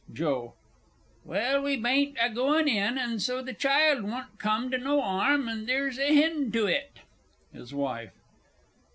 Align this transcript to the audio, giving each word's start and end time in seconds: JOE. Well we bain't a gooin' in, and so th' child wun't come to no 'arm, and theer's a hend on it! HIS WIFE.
JOE. 0.11 0.55
Well 1.25 1.61
we 1.61 1.77
bain't 1.77 2.17
a 2.19 2.31
gooin' 2.31 2.67
in, 2.67 2.97
and 2.97 3.21
so 3.21 3.45
th' 3.45 3.55
child 3.59 4.01
wun't 4.01 4.39
come 4.39 4.71
to 4.71 4.79
no 4.79 4.99
'arm, 5.03 5.47
and 5.47 5.67
theer's 5.67 5.99
a 5.99 6.11
hend 6.15 6.57
on 6.57 6.69
it! 6.69 6.91
HIS 7.53 7.71
WIFE. 7.71 8.09